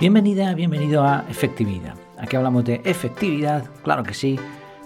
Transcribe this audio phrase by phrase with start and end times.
[0.00, 1.94] Bienvenida, bienvenido a Efectividad.
[2.16, 4.38] Aquí hablamos de efectividad, claro que sí,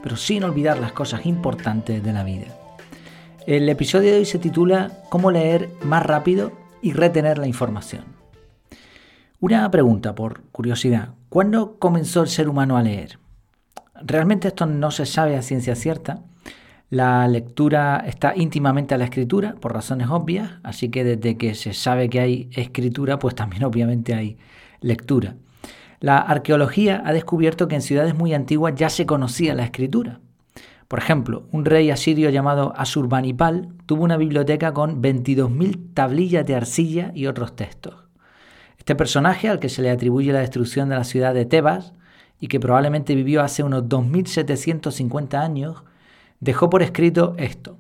[0.03, 2.47] pero sin olvidar las cosas importantes de la vida.
[3.47, 6.51] El episodio de hoy se titula Cómo leer más rápido
[6.83, 8.07] y retener la información.
[9.39, 11.11] Una pregunta por curiosidad.
[11.29, 13.21] ¿Cuándo comenzó el ser humano a leer?
[14.03, 16.25] Realmente esto no se sabe a ciencia cierta.
[16.91, 21.73] La lectura está íntimamente a la escritura, por razones obvias, así que desde que se
[21.73, 24.39] sabe que hay escritura, pues también obviamente hay
[24.85, 25.37] lectura.
[26.01, 30.21] La arqueología ha descubierto que en ciudades muy antiguas ya se conocía la escritura.
[30.89, 37.11] Por ejemplo, un rey asirio llamado Asurbanipal tuvo una biblioteca con 22.000 tablillas de arcilla
[37.15, 37.95] y otros textos.
[38.77, 41.95] Este personaje, al que se le atribuye la destrucción de la ciudad de Tebas
[42.39, 45.83] y que probablemente vivió hace unos 2.750 años,
[46.41, 47.79] dejó por escrito esto.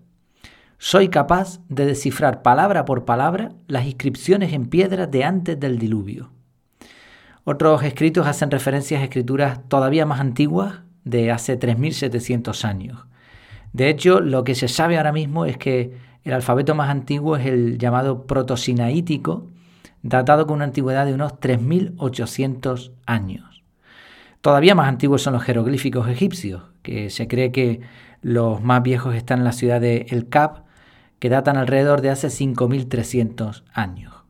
[0.79, 6.34] Soy capaz de descifrar palabra por palabra las inscripciones en piedra de antes del diluvio.
[7.45, 13.05] Otros escritos hacen referencias a escrituras todavía más antiguas, de hace 3.700 años.
[13.75, 15.93] De hecho, lo que se sabe ahora mismo es que
[16.25, 19.47] el alfabeto más antiguo es el llamado protosinaítico,
[20.03, 23.63] datado con una antigüedad de unos 3.800 años.
[24.41, 27.81] Todavía más antiguos son los jeroglíficos egipcios, que se cree que
[28.23, 30.65] los más viejos están en la ciudad de El Cap,
[31.19, 34.24] que datan alrededor de hace 5.300 años.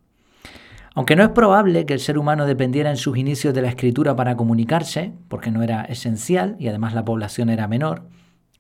[0.95, 4.15] Aunque no es probable que el ser humano dependiera en sus inicios de la escritura
[4.15, 8.09] para comunicarse, porque no era esencial y además la población era menor,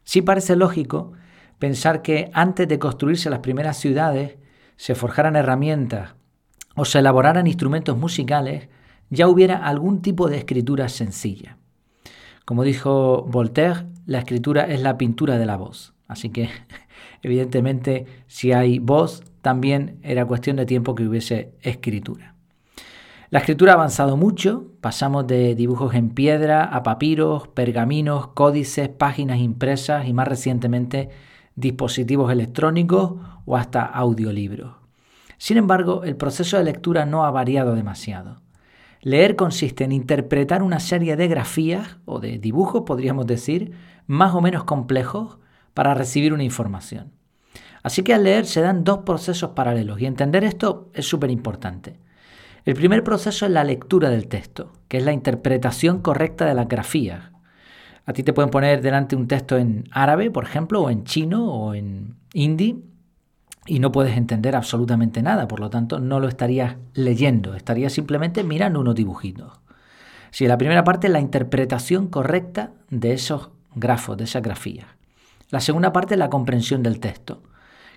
[0.02, 1.12] sí parece lógico
[1.58, 4.36] pensar que antes de construirse las primeras ciudades,
[4.76, 6.14] se forjaran herramientas
[6.74, 8.68] o se elaboraran instrumentos musicales,
[9.10, 11.58] ya hubiera algún tipo de escritura sencilla.
[12.44, 15.94] Como dijo Voltaire, la escritura es la pintura de la voz.
[16.08, 16.50] Así que,
[17.22, 22.33] evidentemente, si hay voz, también era cuestión de tiempo que hubiese escritura.
[23.34, 29.38] La escritura ha avanzado mucho, pasamos de dibujos en piedra a papiros, pergaminos, códices, páginas
[29.38, 31.08] impresas y más recientemente
[31.56, 33.14] dispositivos electrónicos
[33.44, 34.76] o hasta audiolibros.
[35.36, 38.40] Sin embargo, el proceso de lectura no ha variado demasiado.
[39.00, 43.72] Leer consiste en interpretar una serie de grafías o de dibujos, podríamos decir,
[44.06, 45.38] más o menos complejos
[45.74, 47.10] para recibir una información.
[47.82, 51.98] Así que al leer se dan dos procesos paralelos y entender esto es súper importante.
[52.64, 56.66] El primer proceso es la lectura del texto, que es la interpretación correcta de las
[56.66, 57.30] grafías.
[58.06, 61.52] A ti te pueden poner delante un texto en árabe, por ejemplo, o en chino
[61.52, 62.84] o en hindi,
[63.66, 68.44] y no puedes entender absolutamente nada, por lo tanto no lo estarías leyendo, estarías simplemente
[68.44, 69.60] mirando unos dibujitos.
[70.30, 74.86] Si la primera parte es la interpretación correcta de esos grafos, de esas grafías.
[75.50, 77.42] La segunda parte es la comprensión del texto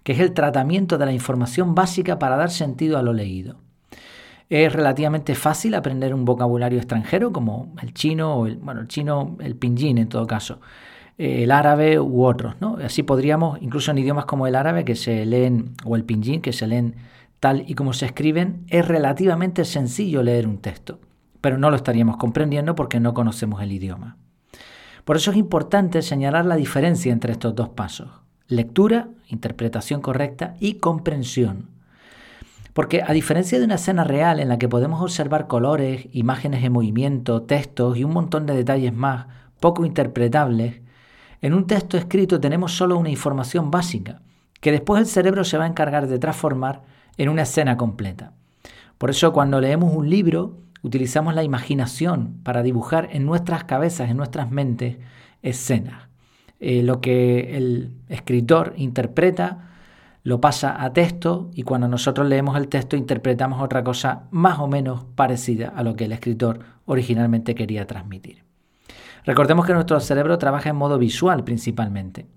[0.07, 3.57] que es el tratamiento de la información básica para dar sentido a lo leído.
[4.49, 9.35] Es relativamente fácil aprender un vocabulario extranjero como el chino o el, bueno, el chino,
[9.39, 10.61] el pinyin en todo caso,
[11.17, 12.77] el árabe u otros, ¿no?
[12.83, 16.53] Así podríamos, incluso en idiomas como el árabe que se leen o el pinyin que
[16.53, 16.95] se leen
[17.39, 20.99] tal y como se escriben, es relativamente sencillo leer un texto,
[21.41, 24.17] pero no lo estaríamos comprendiendo porque no conocemos el idioma.
[25.03, 28.09] Por eso es importante señalar la diferencia entre estos dos pasos.
[28.47, 31.76] Lectura, interpretación correcta y comprensión.
[32.77, 36.71] Porque a diferencia de una escena real en la que podemos observar colores, imágenes en
[36.71, 39.25] movimiento, textos y un montón de detalles más
[39.59, 40.81] poco interpretables,
[41.41, 44.21] en un texto escrito tenemos solo una información básica,
[44.61, 46.83] que después el cerebro se va a encargar de transformar
[47.17, 48.33] en una escena completa.
[48.99, 54.17] Por eso cuando leemos un libro, utilizamos la imaginación para dibujar en nuestras cabezas, en
[54.17, 54.97] nuestras mentes,
[55.41, 56.09] escenas.
[56.59, 59.67] Eh, lo que el escritor interpreta
[60.27, 64.67] lo pasa a texto y cuando nosotros leemos el texto interpretamos otra cosa más o
[64.67, 68.43] menos parecida a lo que el escritor originalmente quería transmitir.
[69.23, 72.27] Recordemos que nuestro cerebro trabaja en modo visual principalmente.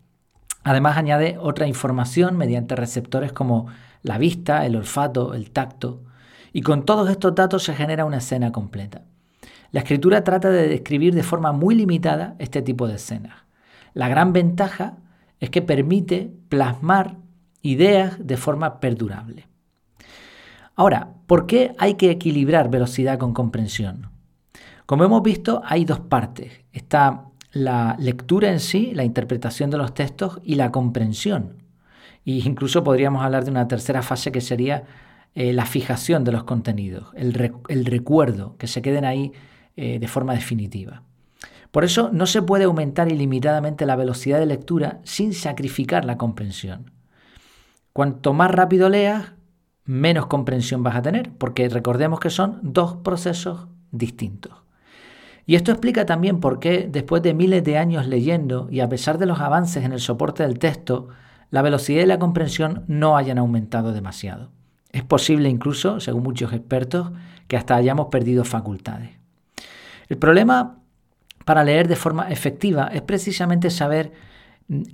[0.63, 3.67] Además añade otra información mediante receptores como
[4.03, 6.05] la vista, el olfato, el tacto,
[6.53, 9.03] y con todos estos datos se genera una escena completa.
[9.73, 13.35] La escritura trata de describir de forma muy limitada este tipo de escenas.
[13.95, 14.99] La gran ventaja
[15.41, 17.17] es que permite plasmar
[17.63, 19.47] ideas de forma perdurable.
[20.77, 24.11] Ahora, ¿por qué hay que equilibrar velocidad con comprensión?
[24.87, 26.53] Como hemos visto, hay dos partes.
[26.73, 31.63] Está la lectura en sí, la interpretación de los textos y la comprensión.
[32.25, 34.85] E incluso podríamos hablar de una tercera fase que sería
[35.35, 37.33] eh, la fijación de los contenidos, el,
[37.85, 39.33] recuerdo, que se queden ahí
[39.77, 41.03] eh, de forma definitiva.
[41.71, 46.91] Por eso no se puede aumentar ilimitadamente la velocidad de lectura sin sacrificar la comprensión.
[47.93, 49.33] Cuanto más rápido leas,
[49.85, 54.53] menos comprensión vas a tener, porque recordemos que son dos procesos distintos.
[55.47, 59.19] Y esto explica también por qué, después de miles de años leyendo y a pesar
[59.19, 61.09] de los avances en el soporte del texto,
[61.51, 64.51] la velocidad y la comprensión no hayan aumentado demasiado.
[64.93, 67.11] Es posible incluso, según muchos expertos,
[67.49, 69.11] que hasta hayamos perdido facultades.
[70.09, 70.79] El problema
[71.45, 74.13] para leer de forma efectiva es precisamente saber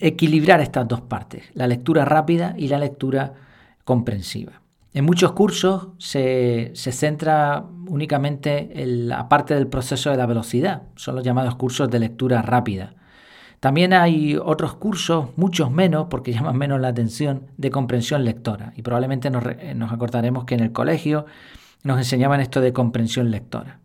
[0.00, 3.34] equilibrar estas dos partes, la lectura rápida y la lectura
[3.84, 4.62] comprensiva.
[4.94, 11.16] En muchos cursos se, centra únicamente en la parte del proceso de la velocidad, son
[11.16, 12.94] los llamados cursos de lectura rápida.
[13.60, 18.72] También hay otros cursos, muchos menos, porque llaman menos la atención, de comprensión lectora.
[18.76, 19.44] Y probablemente nos,
[19.74, 21.26] nos acordaremos que en el colegio
[21.82, 23.80] nos enseñaban esto de comprensión lectora.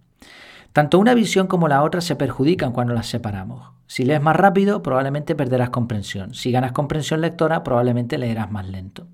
[0.73, 3.71] Tanto una visión como la otra se perjudican cuando las separamos.
[3.87, 6.33] Si lees más rápido, probablemente perderás comprensión.
[6.33, 9.07] Si ganas comprensión lectora, probablemente leerás más lento.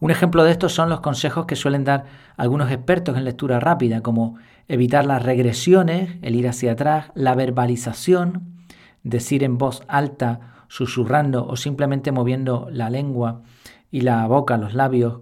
[0.00, 4.00] Un ejemplo de esto son los consejos que suelen dar algunos expertos en lectura rápida,
[4.00, 4.36] como
[4.66, 8.64] evitar las regresiones, el ir hacia atrás, la verbalización,
[9.02, 13.42] decir en voz alta, susurrando o simplemente moviendo la lengua
[13.90, 15.20] y la boca, los labios,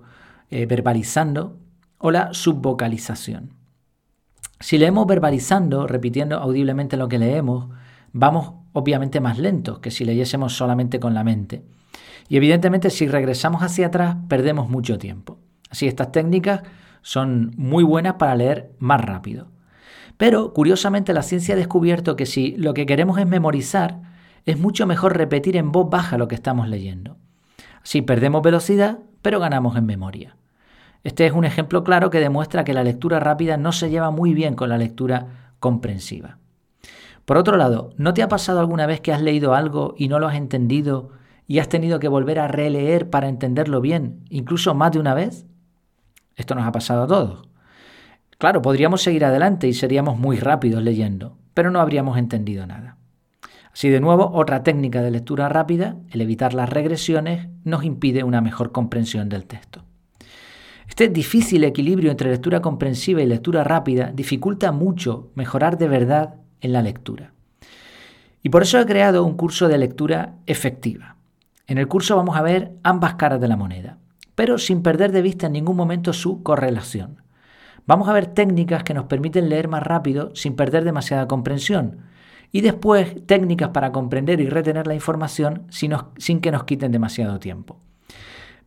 [0.50, 1.58] eh, verbalizando,
[1.99, 3.60] o la subvocalización.
[4.61, 7.71] Si leemos verbalizando, repitiendo audiblemente lo que leemos,
[8.12, 11.65] vamos obviamente más lentos que si leyésemos solamente con la mente.
[12.29, 15.39] Y evidentemente si regresamos hacia atrás perdemos mucho tiempo.
[15.71, 16.62] Así estas técnicas
[17.01, 19.49] son muy buenas para leer más rápido.
[20.19, 24.03] Pero curiosamente la ciencia ha descubierto que si lo que queremos es memorizar,
[24.45, 27.17] es mucho mejor repetir en voz baja lo que estamos leyendo.
[27.83, 30.37] Así perdemos velocidad, pero ganamos en memoria.
[31.02, 34.35] Este es un ejemplo claro que demuestra que la lectura rápida no se lleva muy
[34.35, 36.38] bien con la lectura comprensiva.
[37.25, 40.19] Por otro lado, ¿no te ha pasado alguna vez que has leído algo y no
[40.19, 41.11] lo has entendido
[41.47, 45.47] y has tenido que volver a releer para entenderlo bien, incluso más de una vez?
[46.37, 47.49] Esto nos ha pasado a todos.
[48.38, 52.96] Claro, podríamos seguir adelante y seríamos muy rápidos leyendo, pero no habríamos entendido nada.
[53.73, 58.41] Así de nuevo, otra técnica de lectura rápida, el evitar las regresiones, nos impide una
[58.41, 59.85] mejor comprensión del texto.
[60.91, 66.73] Este difícil equilibrio entre lectura comprensiva y lectura rápida dificulta mucho mejorar de verdad en
[66.73, 67.33] la lectura.
[68.43, 71.17] Y por eso he creado un curso de lectura efectiva.
[71.69, 73.99] En el curso vamos a ver ambas caras de la moneda,
[74.35, 77.23] pero sin perder de vista en ningún momento su correlación.
[77.87, 81.99] Vamos a ver técnicas que nos permiten leer más rápido sin perder demasiada comprensión
[82.51, 87.39] y después técnicas para comprender y retener la información sin, sin que nos quiten demasiado
[87.39, 87.79] tiempo.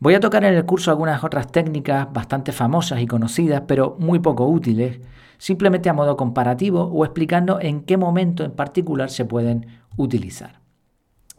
[0.03, 4.19] Voy a tocar en el curso algunas otras técnicas bastante famosas y conocidas, pero muy
[4.19, 4.99] poco útiles,
[5.37, 9.65] simplemente a modo comparativo o explicando en qué momento en particular se pueden
[9.95, 10.59] utilizar.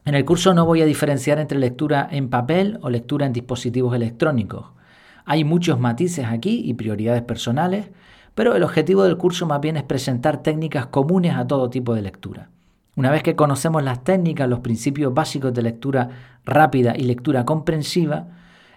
[0.06, 3.94] En el curso no voy a diferenciar entre lectura en papel o lectura en dispositivos
[3.94, 4.68] electrónicos.
[5.26, 7.90] Hay muchos matices aquí y prioridades personales,
[8.34, 12.00] pero el objetivo del curso más bien es presentar técnicas comunes a todo tipo de
[12.00, 12.48] lectura.
[12.96, 16.08] Una vez que conocemos las técnicas, los principios básicos de lectura
[16.46, 18.28] rápida y lectura comprensiva,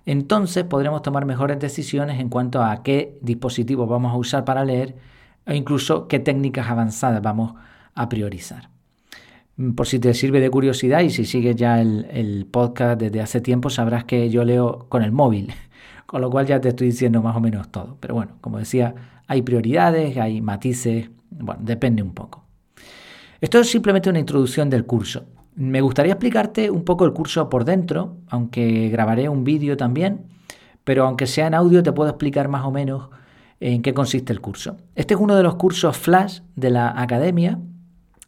[0.07, 4.95] entonces podremos tomar mejores decisiones en cuanto a qué dispositivos vamos a usar para leer
[5.45, 7.55] e incluso qué técnicas avanzadas vamos
[7.93, 8.69] a priorizar.
[9.57, 13.41] Mm, por si te sirve de curiosidad y si sigues ya el, podcast desde hace
[13.41, 15.53] tiempo, sabrás que yo leo con el móvil,
[16.05, 17.97] con lo cual ya te estoy diciendo más o menos todo.
[17.99, 18.95] Pero bueno, como decía,
[19.27, 22.45] hay prioridades, hay matices, bueno, depende un poco.
[23.41, 25.25] Esto es simplemente una introducción del curso.
[25.57, 30.27] Me gustaría explicarte un poco el curso por dentro, aunque grabaré un vídeo también,
[30.85, 33.09] pero aunque sea en audio te puedo explicar más o menos
[33.59, 34.77] en qué consiste el curso.
[34.95, 37.59] Este es uno de los cursos flash de la academia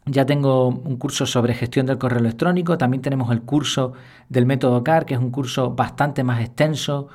[0.06, 3.92] ya tengo un curso sobre gestión del correo electrónico, también tenemos el curso
[4.28, 7.08] del método CAR, que es un curso bastante más extenso,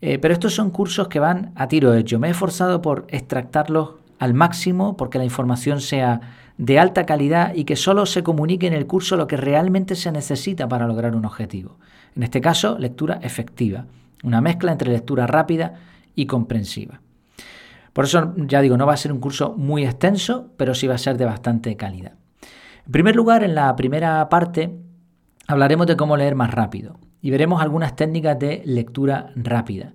[0.00, 2.18] eh, pero estos son cursos que van a tiro hecho.
[2.18, 3.90] Me he esforzado por extractarlos
[4.22, 6.20] al máximo, porque la información sea
[6.56, 10.12] de alta calidad y que solo se comunique en el curso lo que realmente se
[10.12, 11.76] necesita para lograr un objetivo.
[12.14, 13.86] En este caso, lectura efectiva,
[14.22, 15.74] una mezcla entre lectura rápida
[16.14, 17.00] y comprensiva.
[17.92, 20.94] Por eso, ya digo, no va a ser un curso muy extenso, pero sí va
[20.94, 22.12] a ser de bastante calidad.
[22.86, 24.78] En primer lugar, en la primera parte
[25.48, 29.94] hablaremos de cómo leer más rápido y veremos algunas técnicas de lectura rápida.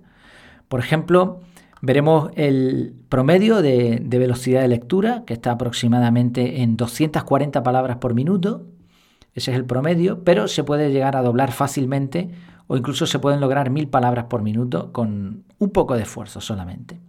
[0.68, 1.40] Por ejemplo,
[1.80, 8.66] veremos el promedio de, velocidad de lectura, que está aproximadamente en 240 palabras por minuto.
[9.34, 12.30] Ese es el promedio, pero se puede llegar a doblar fácilmente
[12.66, 17.00] o incluso se pueden lograr mil palabras por minuto con un poco de esfuerzo solamente.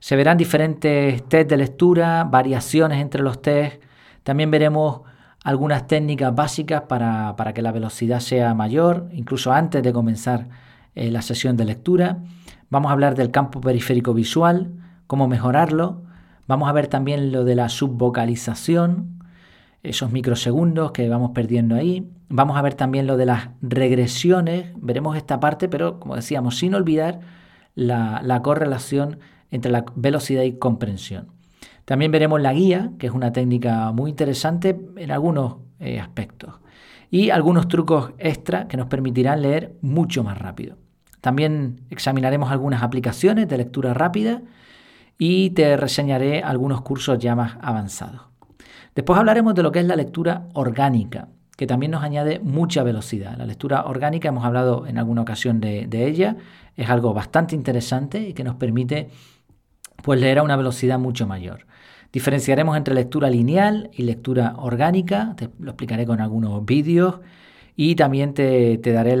[0.00, 3.82] Se verán diferentes test de lectura, variaciones entre los test,
[4.22, 5.02] también veremos
[5.44, 10.48] algunas técnicas básicas para, que la velocidad sea mayor, incluso antes de comenzar
[10.94, 12.18] eh, la sesión de lectura.
[12.70, 14.70] Vamos a hablar del campo periférico visual,
[15.08, 16.02] cómo mejorarlo.
[16.46, 19.24] Vamos a ver también lo de la subvocalización,
[19.82, 22.08] esos microsegundos que vamos perdiendo ahí.
[22.28, 26.76] Vamos a ver también lo de las regresiones, veremos esta parte, pero como decíamos, sin
[26.76, 27.18] olvidar
[27.74, 29.18] la, correlación
[29.50, 31.26] entre la velocidad y comprensión.
[31.84, 36.60] También veremos la guía, que es una técnica muy interesante en algunos eh, aspectos.
[37.10, 40.76] Y algunos trucos extra que nos permitirán leer mucho más rápido.
[41.20, 44.42] También examinaremos algunas aplicaciones de lectura rápida
[45.18, 48.22] y te reseñaré algunos cursos ya más avanzados.
[48.94, 53.36] Después hablaremos de lo que es la lectura orgánica, que también nos añade mucha velocidad.
[53.36, 56.36] La lectura orgánica, hemos hablado en alguna ocasión de, ella,
[56.74, 59.10] es algo bastante interesante y que nos permite
[60.02, 61.66] pues, leer a una velocidad mucho mayor.
[62.12, 67.20] Diferenciaremos entre lectura lineal y lectura orgánica, te lo explicaré con algunos vídeos
[67.76, 69.16] y también te, te daré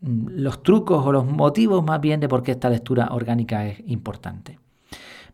[0.00, 4.58] los trucos o los motivos más bien de por qué esta lectura orgánica es importante.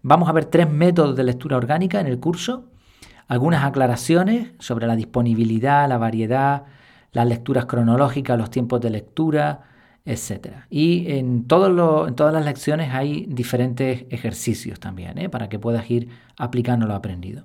[0.02, 2.70] Vamos a ver tres métodos de lectura orgánica en el curso,
[3.26, 6.64] algunas aclaraciones sobre la disponibilidad, la variedad,
[7.12, 9.62] las lecturas cronológicas, los tiempos de lectura,
[10.04, 10.64] etc.
[10.68, 15.28] Y en, en todas las lecciones hay diferentes ejercicios también, ¿eh?
[15.28, 17.44] para que puedas ir aplicando lo aprendido.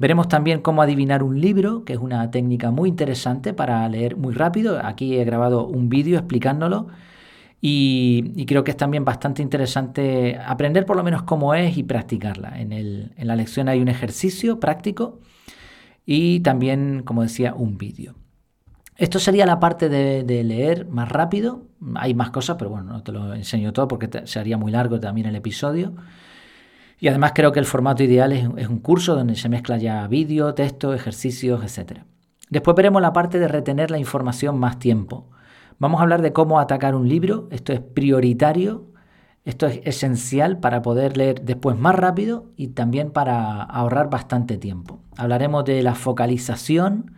[0.00, 4.34] Veremos también cómo adivinar un libro, que es una técnica muy interesante para leer muy
[4.34, 4.80] rápido.
[4.82, 6.88] Aquí he grabado un vídeo explicándolo
[7.60, 12.58] y, creo que es también bastante interesante aprender por lo menos cómo es y practicarla.
[12.58, 15.20] En, el, en la lección hay un ejercicio práctico
[16.06, 18.14] y también, como decía, un vídeo.
[18.96, 21.66] Esto sería la parte de, leer más rápido.
[21.94, 25.26] Hay más cosas, pero bueno, no te lo enseño todo porque sería muy largo también
[25.26, 25.94] el episodio.
[27.00, 30.52] Y además creo que el formato ideal es, un curso donde se mezcla ya vídeo,
[30.54, 32.00] texto, ejercicios, etc.
[32.50, 35.30] Después veremos la parte de retener la información más tiempo.
[35.78, 37.48] Vamos a hablar de cómo atacar un libro.
[37.50, 38.84] Esto es prioritario,
[39.46, 45.00] esto es esencial para poder leer después más rápido y también para ahorrar bastante tiempo.
[45.16, 47.14] Hablaremos de la focalización,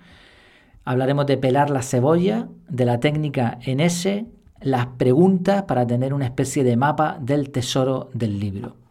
[0.84, 4.26] hablaremos de pelar la cebolla, de la técnica en S,
[4.60, 8.81] las preguntas para tener una especie de mapa del tesoro del libro.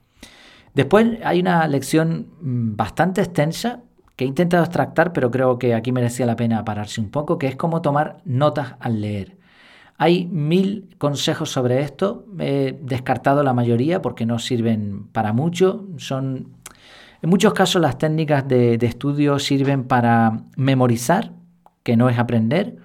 [0.74, 3.82] Después hay una lección mm, bastante extensa
[4.16, 7.48] que he intentado extractar, pero creo que aquí merecía la pena pararse un poco, que
[7.48, 9.38] es cómo tomar notas al leer.
[9.98, 12.26] Hay mil consejos sobre esto.
[12.40, 15.86] He descartado la mayoría porque no sirven para mucho.
[15.98, 16.54] Son,
[17.22, 21.34] en muchos casos las técnicas de, estudio sirven para memorizar,
[21.84, 22.78] que no es aprender,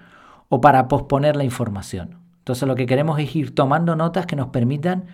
[0.51, 2.19] o para posponer la información.
[2.41, 5.07] Entonces lo que queremos es ir tomando notas que nos permitan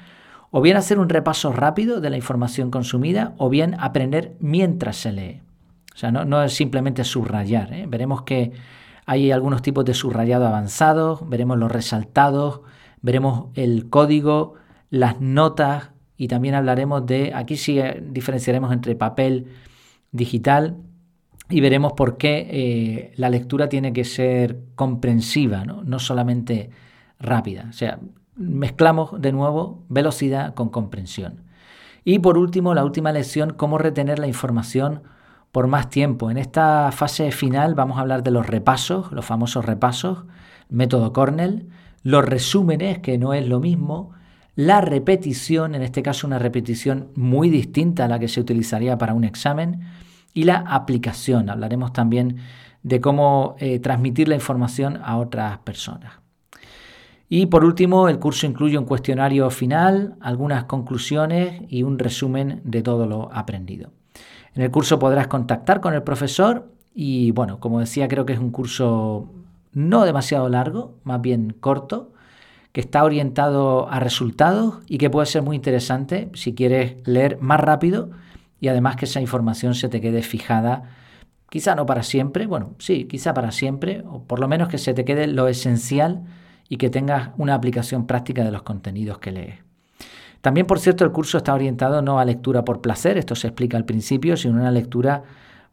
[0.52, 5.10] o bien hacer un repaso rápido de la información consumida o bien aprender mientras se
[5.10, 5.40] lee.
[5.94, 7.72] O sea, no, es simplemente subrayar.
[7.72, 7.86] ¿eh?
[7.88, 8.52] Veremos que
[9.06, 12.60] hay algunos tipos de subrayado avanzados, veremos los resaltados,
[13.00, 14.54] veremos el código,
[14.90, 19.46] las notas y también hablaremos de, aquí sí eh, diferenciaremos entre papel
[20.12, 20.76] digital
[21.48, 25.82] y veremos por qué eh, la lectura tiene que ser comprensiva, ¿no?
[25.82, 26.68] no solamente
[27.18, 27.66] rápida.
[27.70, 27.98] O sea,
[28.36, 31.42] mezclamos de nuevo velocidad con comprensión.
[32.04, 35.02] Y por último, la última lección, cómo retener la información
[35.52, 36.30] por más tiempo.
[36.30, 40.24] En esta fase final vamos a hablar de los repasos, los famosos repasos,
[40.68, 41.68] método Cornell,
[42.02, 44.10] los resúmenes, que no es lo mismo,
[44.56, 49.14] la repetición, en este caso una repetición muy distinta a la que se utilizaría para
[49.14, 49.82] un examen,
[50.34, 51.50] y la aplicación.
[51.50, 52.38] Hablaremos también
[52.82, 56.21] de cómo eh, transmitir la información a otras personas.
[57.34, 62.82] Y por último, el curso incluye un cuestionario final, algunas conclusiones y un resumen de
[62.82, 63.90] todo lo aprendido.
[64.54, 68.38] En el curso podrás contactar con el profesor y bueno, como decía, creo que es
[68.38, 69.32] un curso
[69.72, 72.12] no demasiado largo, más bien corto,
[72.72, 77.60] que está orientado a resultados y que puede ser muy interesante si quieres leer más
[77.60, 78.10] rápido
[78.60, 80.90] y además que esa información se te quede fijada,
[81.48, 84.92] quizá no para siempre, bueno, sí, quizá para siempre, o por lo menos que se
[84.92, 86.24] te quede lo esencial
[86.72, 89.56] y que tengas una aplicación práctica de los contenidos que lees.
[90.40, 93.76] También, por cierto, el curso está orientado no a lectura por placer, esto se explica
[93.76, 95.22] al principio, sino una lectura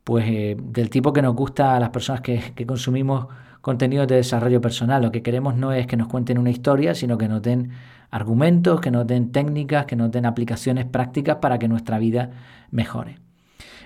[0.03, 3.27] pues, eh, del tipo que nos gusta a las personas que, consumimos
[3.62, 5.01] contenidos de desarrollo personal.
[5.01, 7.72] Lo que queremos no es que nos cuenten una historia, sino que nos den
[8.12, 12.32] argumentos, que nos den técnicas, que nos den aplicaciones prácticas para que nuestra vida
[12.72, 13.20] mejore.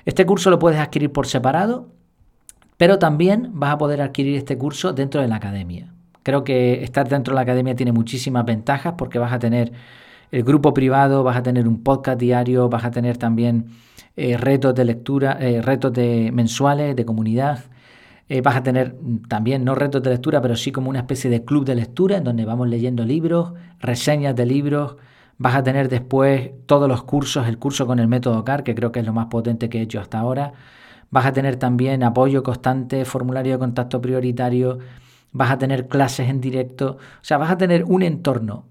[0.06, 1.90] Este curso lo puedes adquirir por separado,
[2.78, 5.93] pero también vas a poder adquirir este curso dentro de la academia.
[6.24, 9.72] Creo que estar dentro de la academia tiene muchísimas ventajas porque vas a tener
[10.32, 13.68] el grupo privado, vas a tener un podcast diario, vas a tener también
[14.16, 17.66] eh, retos de lectura, eh, retos de mensuales de comunidad.
[18.30, 18.96] Eh, vas a tener
[19.28, 22.24] también, no retos de lectura, pero sí como una especie de club de lectura en
[22.24, 24.96] donde vamos leyendo libros, reseñas de libros,
[25.38, 28.92] Vas a tener después todos los cursos, el curso con el método CAR, que creo
[28.92, 30.54] que es lo más potente que he hecho hasta ahora.
[31.10, 34.80] Vas a tener también apoyo constante, formulario de contacto prioritario,
[35.34, 38.68] vas a tener clases en directo, o sea, vas a tener un entorno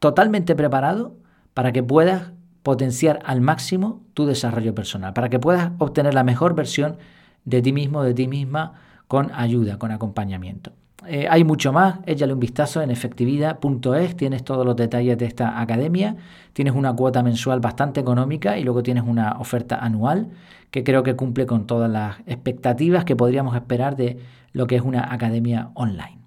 [0.00, 1.14] totalmente preparado
[1.54, 2.32] para que puedas
[2.62, 6.96] potenciar al máximo tu desarrollo personal, para que puedas obtener la mejor versión
[7.44, 8.74] de ti mismo, de ti misma,
[9.06, 10.72] con ayuda, con acompañamiento.
[11.08, 15.60] Eh, hay mucho más, échale un vistazo en efectividad.es, tienes todos los detalles de esta
[15.60, 16.16] academia,
[16.52, 20.28] tienes una cuota mensual bastante económica y luego tienes una oferta anual
[20.70, 24.18] que creo que cumple con todas las expectativas que podríamos esperar de
[24.52, 26.18] lo que es una academia online.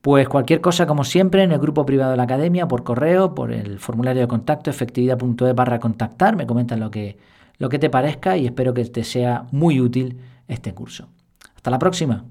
[0.00, 3.52] Pues cualquier cosa, como siempre, en el grupo privado de la academia, por correo, por
[3.52, 7.16] el formulario de contacto, efectividad.es barra contactar, me comentas lo que,
[7.58, 11.08] lo que te parezca y espero que te sea muy útil este curso.
[11.56, 12.24] Hasta la próxima.